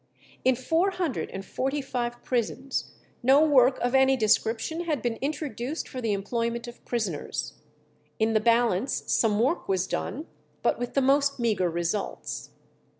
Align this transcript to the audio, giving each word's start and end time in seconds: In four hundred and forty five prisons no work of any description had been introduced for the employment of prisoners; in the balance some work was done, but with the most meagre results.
In 0.43 0.55
four 0.55 0.89
hundred 0.89 1.29
and 1.29 1.45
forty 1.45 1.79
five 1.79 2.23
prisons 2.23 2.93
no 3.21 3.45
work 3.45 3.77
of 3.81 3.93
any 3.93 4.17
description 4.17 4.85
had 4.85 4.99
been 5.03 5.17
introduced 5.17 5.87
for 5.87 6.01
the 6.01 6.11
employment 6.11 6.67
of 6.67 6.83
prisoners; 6.85 7.53
in 8.17 8.33
the 8.33 8.39
balance 8.39 9.03
some 9.13 9.39
work 9.39 9.67
was 9.69 9.85
done, 9.85 10.25
but 10.63 10.79
with 10.79 10.95
the 10.95 11.03
most 11.03 11.37
meagre 11.37 11.69
results. 11.69 12.49